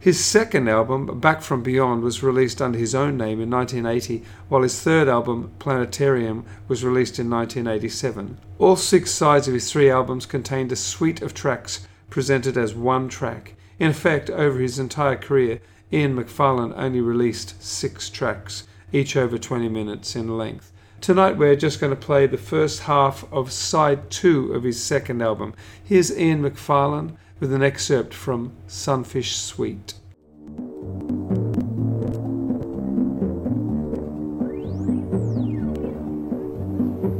His 0.03 0.19
second 0.19 0.69
album, 0.69 1.21
Back 1.21 1.43
from 1.43 1.63
Beyond, 1.63 2.03
was 2.03 2.25
released 2.25 2.61
under 2.61 2.77
his 2.77 2.93
own 2.93 3.17
name 3.17 3.41
in 3.41 3.49
1980, 3.49 4.25
while 4.49 4.63
his 4.63 4.83
third 4.83 5.07
album, 5.07 5.53
Planetarium, 5.61 6.45
was 6.67 6.83
released 6.83 7.21
in 7.21 7.31
1987. 7.31 8.39
All 8.59 8.75
six 8.75 9.13
sides 9.13 9.47
of 9.47 9.55
his 9.55 9.71
three 9.71 9.89
albums 9.89 10.27
contained 10.27 10.73
a 10.73 10.77
suite 10.77 11.23
of 11.23 11.35
tracks 11.35 11.87
presented 12.11 12.59
as 12.59 12.75
one 12.75 13.09
track. 13.09 13.55
In 13.79 13.91
effect, 13.91 14.29
over 14.29 14.59
his 14.59 14.81
entire 14.81 15.15
career, 15.15 15.61
Ian 15.93 16.17
McFarlane 16.17 16.75
only 16.77 17.01
released 17.01 17.63
six 17.63 18.11
tracks, 18.11 18.65
each 18.93 19.17
over 19.17 19.39
20 19.39 19.69
minutes 19.69 20.15
in 20.15 20.37
length. 20.37 20.73
Tonight 21.01 21.37
we're 21.37 21.57
just 21.57 21.81
going 21.81 21.91
to 21.91 21.97
play 21.97 22.27
the 22.27 22.39
first 22.39 22.83
half 22.83 23.25
of 23.33 23.51
side 23.51 24.11
two 24.11 24.53
of 24.53 24.63
his 24.63 24.83
second 24.83 25.21
album. 25.21 25.55
Here's 25.83 26.17
Ian 26.17 26.43
McFarlane 26.43 27.17
with 27.41 27.53
an 27.53 27.63
excerpt 27.63 28.15
from 28.15 28.53
Sunfish 28.69 29.35
Suite. 29.35 29.95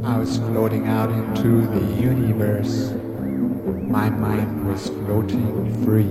I 0.05 0.17
was 0.17 0.37
floating 0.37 0.87
out 0.87 1.09
into 1.09 1.67
the 1.67 2.01
universe. 2.01 2.91
My 3.81 4.09
mind 4.09 4.65
was 4.65 4.87
floating 4.87 5.83
free. 5.83 6.07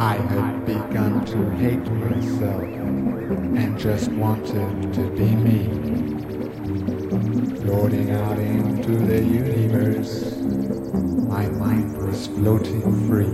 I 0.00 0.14
had 0.14 0.64
begun 0.64 1.24
to 1.26 1.50
hate 1.56 1.84
myself 1.90 2.81
and 3.36 3.78
just 3.78 4.08
wanted 4.12 4.92
to 4.94 5.10
be 5.10 5.34
me. 5.34 5.64
Floating 7.62 8.10
out 8.10 8.38
into 8.38 8.96
the 8.96 9.22
universe, 9.22 10.36
my 11.28 11.48
mind 11.48 11.96
was 11.96 12.26
floating 12.26 12.82
free. 13.08 13.32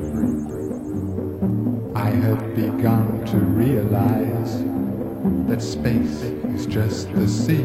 I 1.94 2.10
had 2.10 2.54
begun 2.54 3.24
to 3.26 3.38
realize 3.38 4.62
that 5.48 5.60
space 5.60 6.22
is 6.54 6.66
just 6.66 7.12
the 7.12 7.26
sea. 7.26 7.64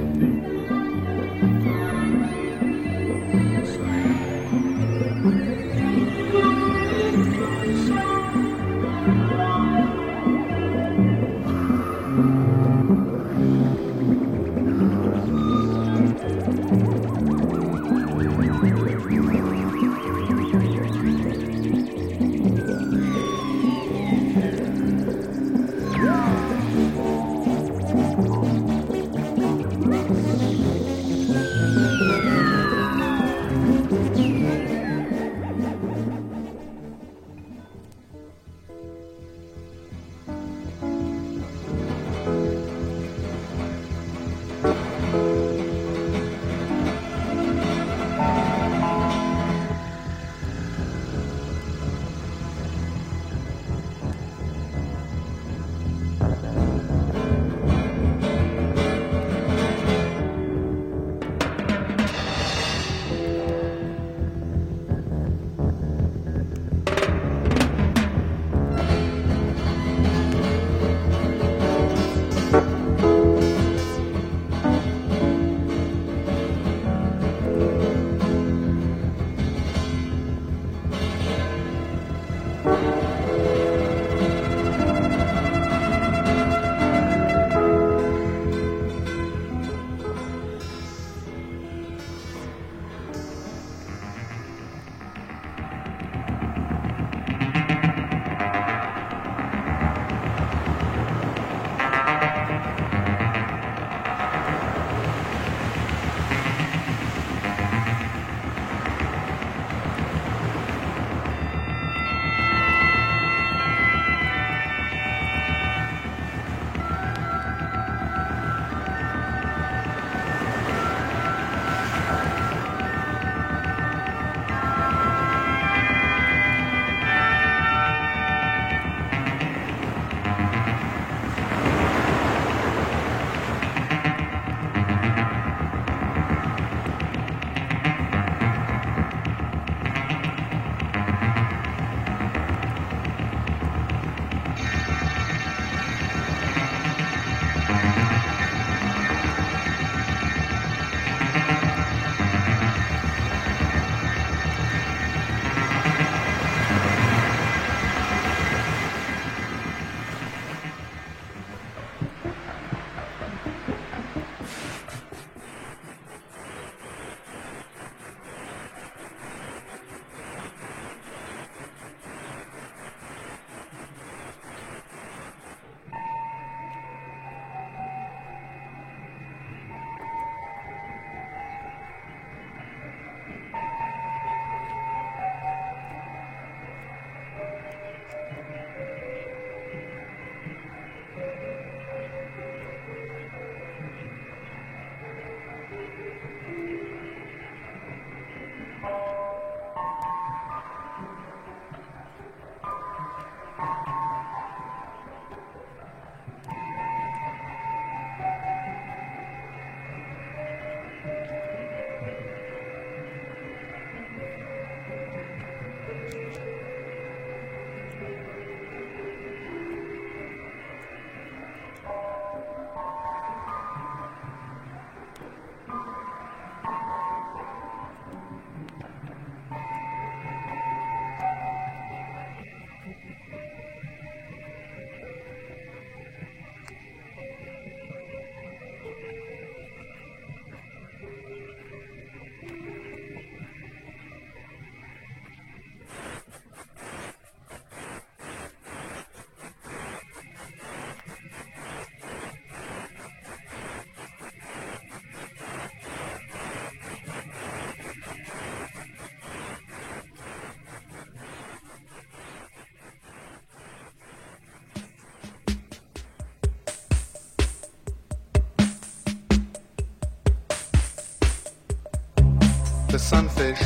The 272.93 272.99
sunfish 272.99 273.59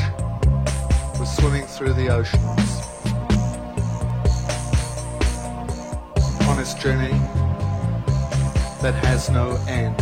was 1.20 1.36
swimming 1.36 1.66
through 1.66 1.92
the 1.92 2.08
oceans 2.08 2.46
on 6.48 6.58
its 6.60 6.74
journey 6.76 7.12
that 8.82 8.94
has 9.04 9.30
no 9.30 9.58
end. 9.68 9.98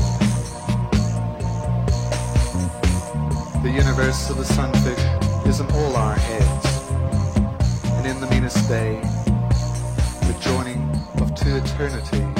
The 3.63 3.71
universe 3.71 4.29
of 4.29 4.37
the 4.37 4.45
sunfish 4.45 5.47
is 5.47 5.59
in 5.59 5.71
all 5.71 5.95
our 5.95 6.13
heads, 6.13 6.89
and 7.93 8.05
in 8.05 8.21
the 8.21 8.27
meanest 8.27 8.69
day, 8.69 9.01
the 10.21 10.37
joining 10.39 10.87
of 11.19 11.33
two 11.33 11.55
eternities. 11.55 12.34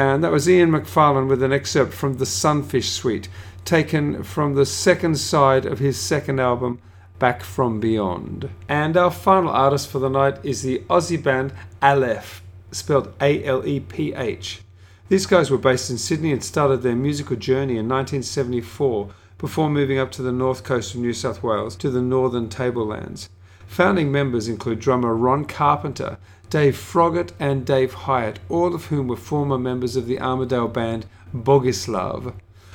And 0.00 0.24
that 0.24 0.32
was 0.32 0.48
Ian 0.48 0.70
McFarlane 0.70 1.28
with 1.28 1.42
an 1.42 1.52
excerpt 1.52 1.92
from 1.92 2.16
the 2.16 2.24
Sunfish 2.24 2.88
Suite, 2.88 3.28
taken 3.66 4.22
from 4.22 4.54
the 4.54 4.64
second 4.64 5.18
side 5.18 5.66
of 5.66 5.78
his 5.78 6.00
second 6.00 6.40
album, 6.40 6.80
Back 7.18 7.42
from 7.42 7.80
Beyond. 7.80 8.48
And 8.66 8.96
our 8.96 9.10
final 9.10 9.50
artist 9.50 9.88
for 9.88 9.98
the 9.98 10.08
night 10.08 10.42
is 10.42 10.62
the 10.62 10.78
Aussie 10.88 11.22
band 11.22 11.52
Aleph, 11.82 12.42
spelled 12.72 13.12
A 13.20 13.44
L 13.44 13.66
E 13.66 13.78
P 13.78 14.14
H. 14.14 14.62
These 15.10 15.26
guys 15.26 15.50
were 15.50 15.58
based 15.58 15.90
in 15.90 15.98
Sydney 15.98 16.32
and 16.32 16.42
started 16.42 16.78
their 16.78 16.96
musical 16.96 17.36
journey 17.36 17.76
in 17.76 17.86
1974 17.86 19.10
before 19.36 19.68
moving 19.68 19.98
up 19.98 20.10
to 20.12 20.22
the 20.22 20.32
north 20.32 20.64
coast 20.64 20.94
of 20.94 21.02
New 21.02 21.12
South 21.12 21.42
Wales 21.42 21.76
to 21.76 21.90
the 21.90 22.00
northern 22.00 22.48
tablelands. 22.48 23.28
Founding 23.70 24.10
members 24.10 24.48
include 24.48 24.80
drummer 24.80 25.14
Ron 25.14 25.44
Carpenter, 25.44 26.18
Dave 26.50 26.74
Froggatt, 26.76 27.30
and 27.38 27.64
Dave 27.64 27.94
Hyatt, 27.94 28.40
all 28.48 28.74
of 28.74 28.86
whom 28.86 29.06
were 29.06 29.16
former 29.16 29.58
members 29.58 29.94
of 29.94 30.06
the 30.06 30.20
Armadale 30.20 30.66
band 30.66 31.06
Bogislav. 31.32 32.34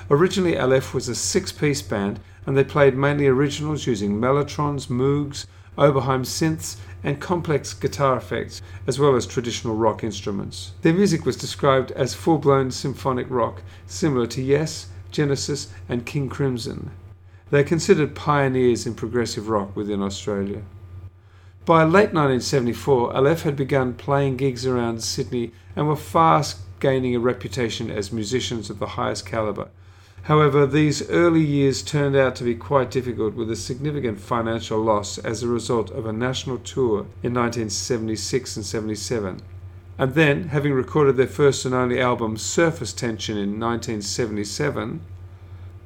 Originally, 0.10 0.58
Aleph 0.58 0.94
was 0.94 1.10
a 1.10 1.14
six 1.14 1.52
piece 1.52 1.82
band 1.82 2.22
and 2.46 2.56
they 2.56 2.64
played 2.64 2.96
mainly 2.96 3.28
originals 3.28 3.86
using 3.86 4.14
mellotrons, 4.14 4.88
moogs, 4.88 5.46
Oberheim 5.78 6.22
synths, 6.22 6.78
and 7.04 7.20
complex 7.20 7.74
guitar 7.74 8.16
effects, 8.16 8.62
as 8.88 8.98
well 8.98 9.18
as 9.18 9.28
traditional 9.28 9.76
rock 9.76 10.02
instruments. 10.02 10.72
Their 10.82 10.94
music 10.94 11.26
was 11.26 11.36
described 11.36 11.92
as 11.92 12.14
full 12.14 12.38
blown 12.38 12.72
symphonic 12.72 13.28
rock, 13.30 13.64
similar 13.86 14.28
to 14.28 14.42
Yes, 14.42 14.88
Genesis, 15.12 15.68
and 15.90 16.06
King 16.06 16.30
Crimson. 16.30 16.92
They 17.52 17.60
are 17.60 17.66
considered 17.66 18.16
pioneers 18.16 18.88
in 18.88 18.96
progressive 18.96 19.50
rock 19.50 19.76
within 19.76 20.02
Australia. 20.02 20.62
By 21.66 21.84
late 21.84 22.14
1974, 22.14 23.16
Aleph 23.16 23.42
had 23.42 23.56
begun 23.56 23.96
playing 23.96 24.38
gigs 24.38 24.68
around 24.68 25.02
Sydney 25.02 25.52
and 25.76 25.88
were 25.88 25.96
fast 25.96 26.60
gaining 26.80 27.16
a 27.16 27.20
reputation 27.20 27.90
as 27.90 28.12
musicians 28.12 28.70
of 28.70 28.78
the 28.78 28.86
highest 28.86 29.26
caliber. 29.26 29.70
However, 30.24 30.68
these 30.68 31.10
early 31.10 31.42
years 31.42 31.82
turned 31.82 32.16
out 32.16 32.36
to 32.36 32.44
be 32.44 32.54
quite 32.54 32.92
difficult 32.92 33.34
with 33.34 33.50
a 33.50 33.56
significant 33.56 34.20
financial 34.20 34.80
loss 34.80 35.18
as 35.18 35.42
a 35.42 35.48
result 35.48 35.90
of 35.90 36.06
a 36.06 36.14
national 36.14 36.60
tour 36.60 37.08
in 37.24 37.34
1976 37.34 38.58
and 38.58 38.66
77. 38.66 39.42
And 39.98 40.14
then, 40.14 40.50
having 40.50 40.74
recorded 40.74 41.18
their 41.18 41.26
first 41.26 41.66
and 41.66 41.74
only 41.74 42.00
album 42.00 42.38
Surface 42.38 42.94
Tension 42.94 43.38
in 43.38 43.60
1977, 43.60 45.02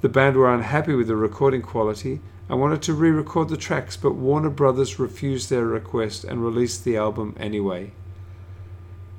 the 0.01 0.09
band 0.09 0.35
were 0.35 0.53
unhappy 0.53 0.93
with 0.93 1.07
the 1.07 1.15
recording 1.15 1.61
quality 1.61 2.19
and 2.49 2.59
wanted 2.59 2.81
to 2.81 2.93
re 2.93 3.11
record 3.11 3.49
the 3.49 3.57
tracks, 3.57 3.95
but 3.95 4.15
Warner 4.15 4.49
Brothers 4.49 4.99
refused 4.99 5.49
their 5.49 5.65
request 5.65 6.23
and 6.23 6.43
released 6.43 6.83
the 6.83 6.97
album 6.97 7.35
anyway. 7.39 7.91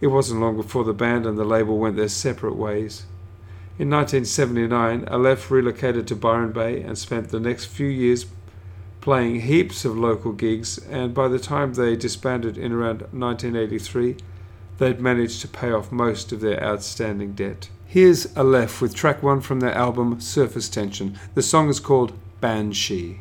It 0.00 0.08
wasn't 0.08 0.40
long 0.40 0.56
before 0.56 0.84
the 0.84 0.92
band 0.92 1.26
and 1.26 1.38
the 1.38 1.44
label 1.44 1.78
went 1.78 1.96
their 1.96 2.08
separate 2.08 2.56
ways. 2.56 3.04
In 3.78 3.88
1979, 3.88 5.06
Aleph 5.08 5.50
relocated 5.50 6.06
to 6.08 6.16
Byron 6.16 6.52
Bay 6.52 6.82
and 6.82 6.98
spent 6.98 7.28
the 7.28 7.40
next 7.40 7.66
few 7.66 7.86
years 7.86 8.26
playing 9.00 9.42
heaps 9.42 9.84
of 9.84 9.96
local 9.96 10.32
gigs, 10.32 10.78
and 10.78 11.14
by 11.14 11.28
the 11.28 11.38
time 11.38 11.72
they 11.72 11.96
disbanded 11.96 12.58
in 12.58 12.72
around 12.72 13.00
1983, 13.12 14.16
they'd 14.78 15.00
managed 15.00 15.40
to 15.40 15.48
pay 15.48 15.70
off 15.70 15.92
most 15.92 16.32
of 16.32 16.40
their 16.40 16.62
outstanding 16.62 17.32
debt. 17.32 17.70
Here's 17.86 18.36
Aleph 18.36 18.82
with 18.82 18.94
track 18.94 19.22
one 19.22 19.40
from 19.40 19.60
their 19.60 19.74
album 19.74 20.20
Surface 20.20 20.68
Tension. 20.68 21.18
The 21.34 21.42
song 21.42 21.68
is 21.68 21.80
called 21.80 22.12
Banshee. 22.40 23.20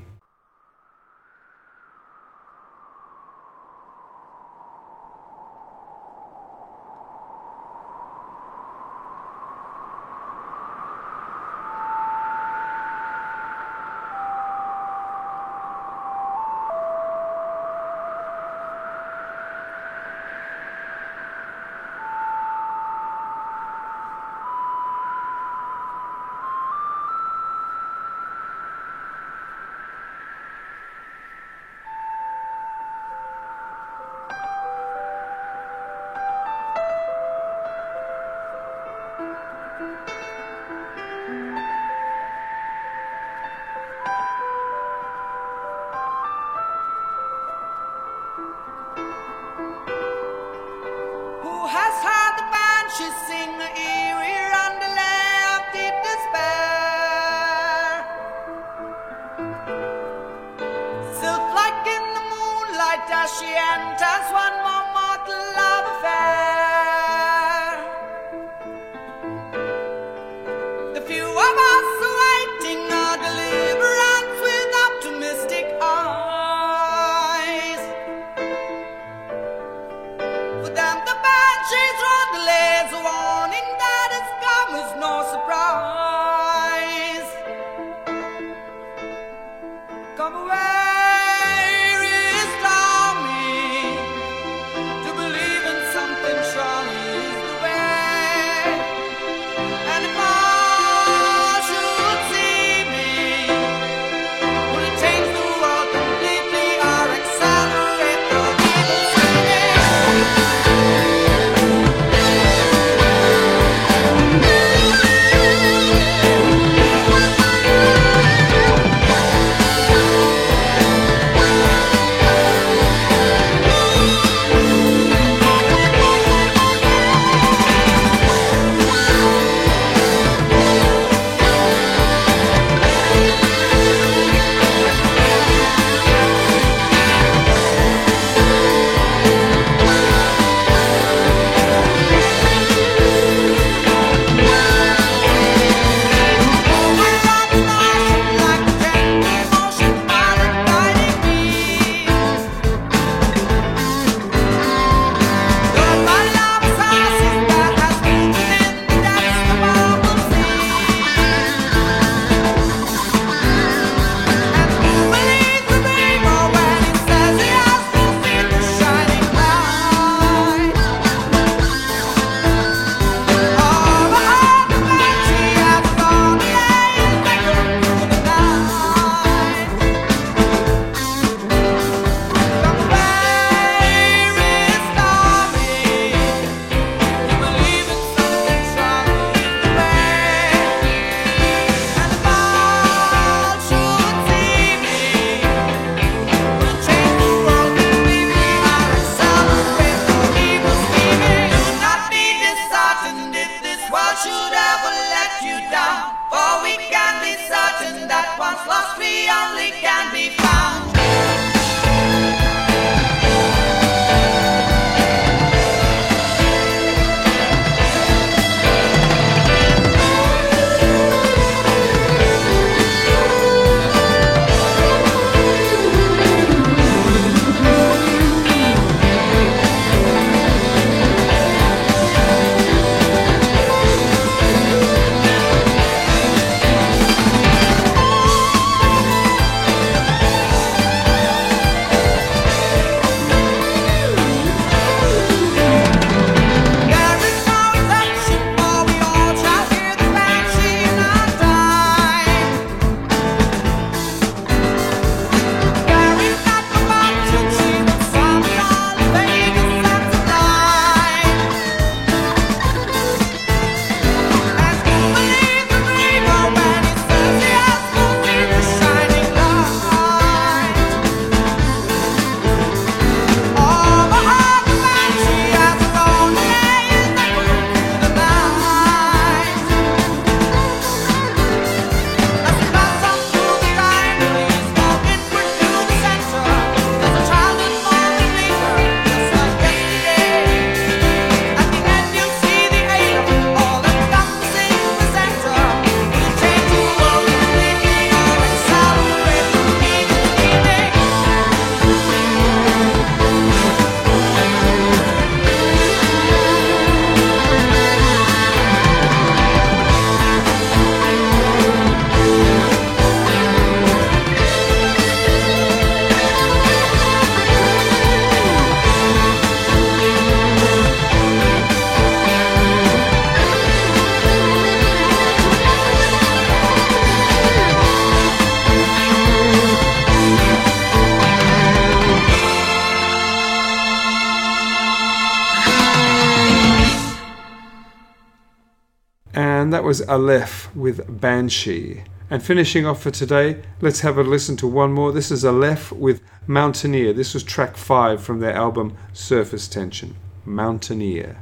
was 339.90 340.08
Aleph 340.08 340.70
with 340.76 341.20
Banshee. 341.20 342.04
And 342.30 342.44
finishing 342.44 342.86
off 342.86 343.02
for 343.02 343.10
today, 343.10 343.64
let's 343.82 344.02
have 344.02 344.20
a 344.20 344.24
listen 344.24 344.56
to 344.58 344.68
one 344.68 344.94
more. 344.94 345.12
This 345.12 345.32
is 345.32 345.44
Aleph 345.44 345.92
with 345.92 346.22
Mountaineer. 346.46 347.12
This 347.12 347.34
was 347.34 347.42
track 347.42 347.76
five 347.76 348.22
from 348.22 348.40
their 348.40 348.54
album 348.54 348.96
Surface 349.14 349.68
Tension. 349.68 350.16
Mountaineer. 350.46 351.42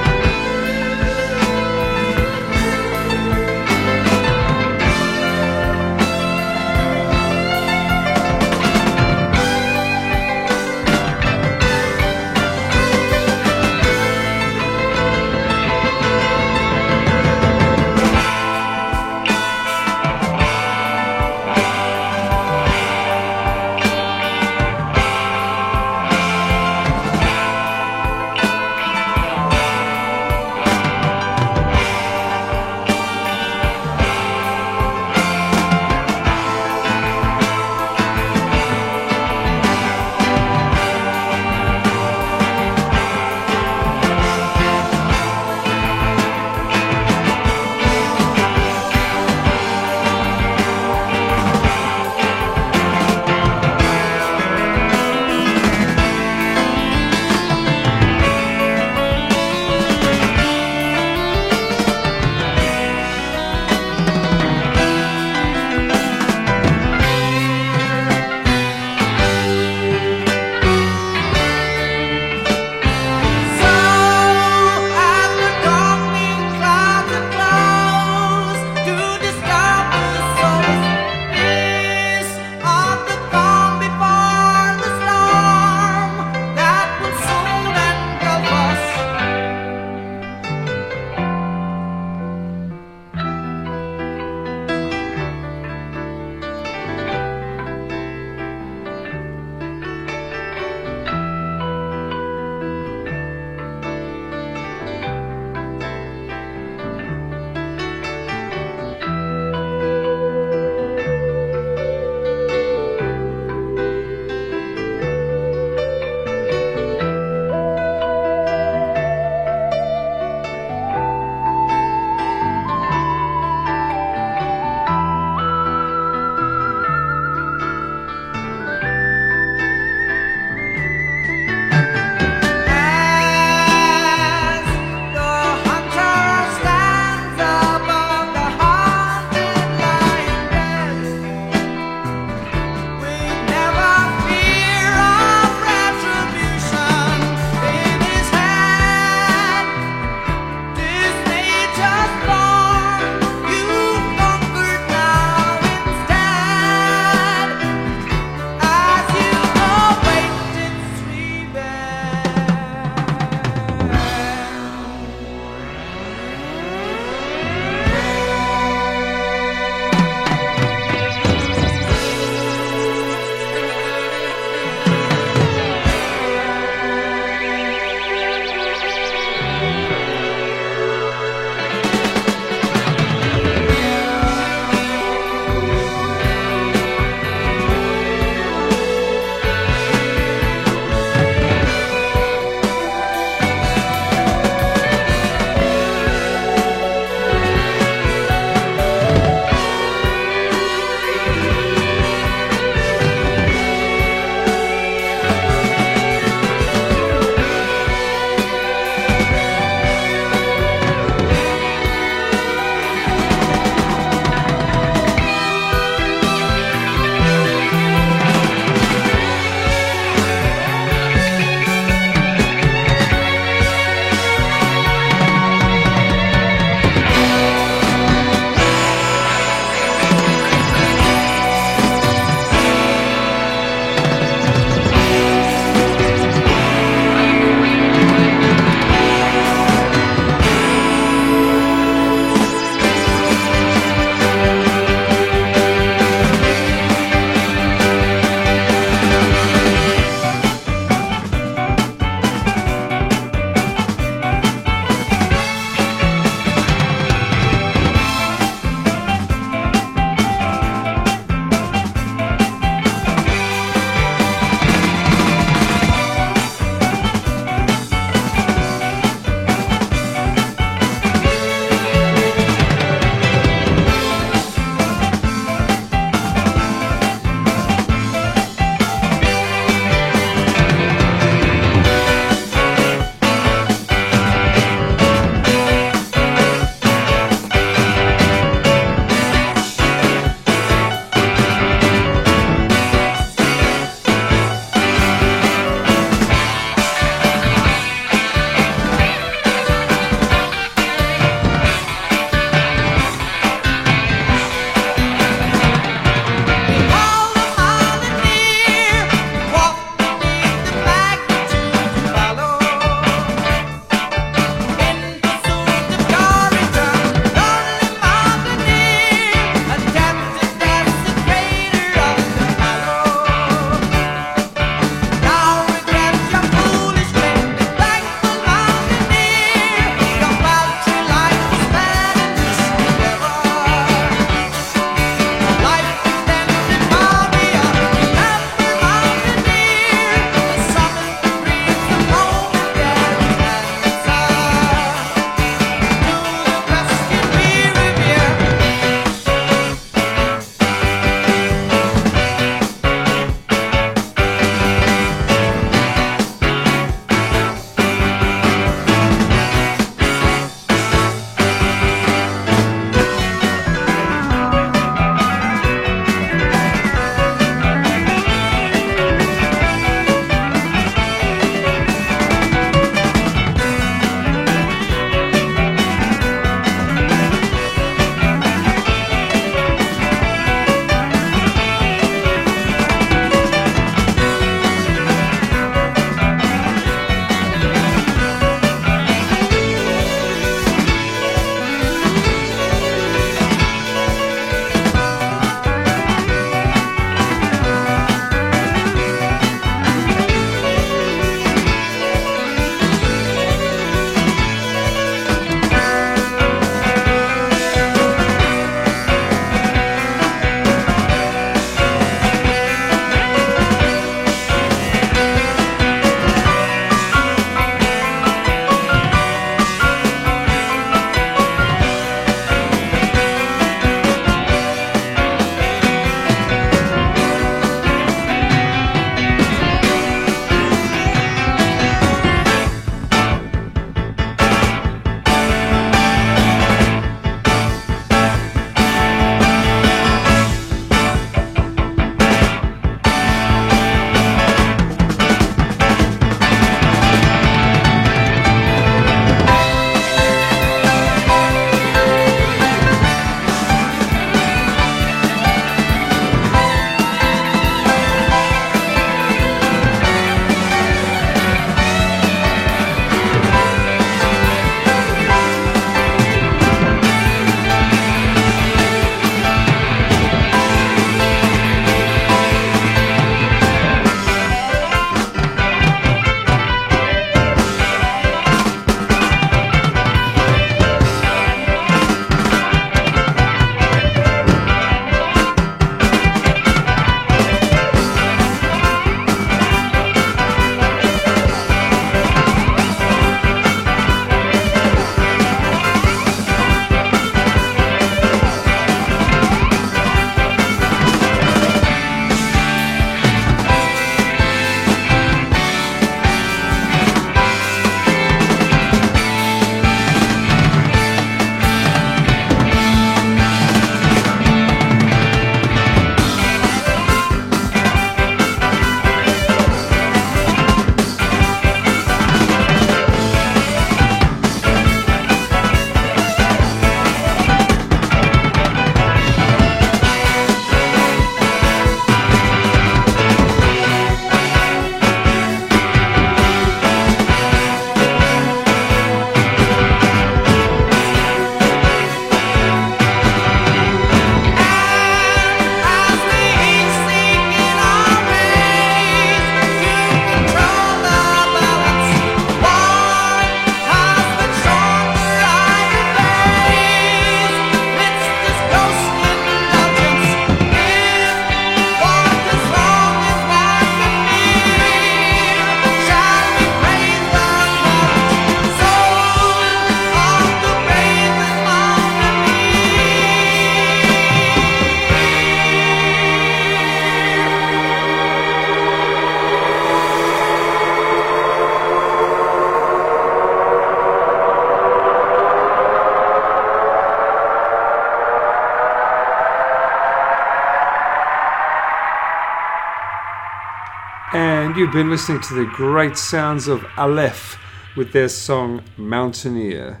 You've 594.78 594.92
been 594.92 595.10
listening 595.10 595.40
to 595.40 595.54
the 595.54 595.64
great 595.64 596.16
sounds 596.16 596.68
of 596.68 596.86
Aleph 596.96 597.58
with 597.96 598.12
their 598.12 598.28
song 598.28 598.84
Mountaineer. 598.96 600.00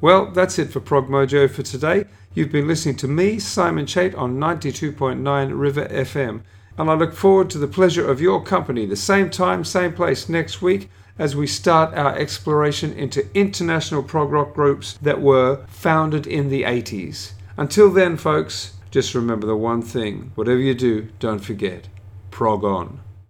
Well, 0.00 0.30
that's 0.30 0.60
it 0.60 0.70
for 0.70 0.78
Prog 0.78 1.08
Mojo 1.08 1.50
for 1.50 1.64
today. 1.64 2.04
You've 2.32 2.52
been 2.52 2.68
listening 2.68 2.94
to 2.98 3.08
me, 3.08 3.40
Simon 3.40 3.84
Chate, 3.84 4.14
on 4.14 4.38
92.9 4.38 5.58
River 5.58 5.86
FM, 5.86 6.42
and 6.78 6.88
I 6.88 6.94
look 6.94 7.14
forward 7.14 7.50
to 7.50 7.58
the 7.58 7.66
pleasure 7.66 8.08
of 8.08 8.20
your 8.20 8.40
company 8.40 8.86
the 8.86 8.94
same 8.94 9.28
time, 9.28 9.64
same 9.64 9.92
place 9.92 10.28
next 10.28 10.62
week 10.62 10.88
as 11.18 11.34
we 11.34 11.48
start 11.48 11.92
our 11.94 12.16
exploration 12.16 12.92
into 12.92 13.26
international 13.34 14.04
prog 14.04 14.30
rock 14.30 14.54
groups 14.54 14.98
that 15.02 15.20
were 15.20 15.66
founded 15.66 16.28
in 16.28 16.48
the 16.48 16.62
80s. 16.62 17.32
Until 17.56 17.90
then, 17.90 18.16
folks, 18.16 18.74
just 18.92 19.16
remember 19.16 19.48
the 19.48 19.56
one 19.56 19.82
thing 19.82 20.30
whatever 20.36 20.60
you 20.60 20.74
do, 20.74 21.08
don't 21.18 21.40
forget 21.40 21.88
prog 22.30 22.62
on. 22.62 23.01